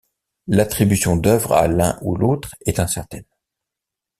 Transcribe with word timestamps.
L'attribution 0.47 1.15
d'œuvre 1.15 1.53
à 1.53 1.67
l'un 1.67 1.99
ou 2.01 2.15
l'autre 2.15 2.55
est 2.65 2.79
incertaine. 2.79 3.25